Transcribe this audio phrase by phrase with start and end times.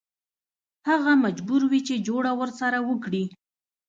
[0.89, 3.23] هغه مجبور وي چې جوړه ورسره وکړي.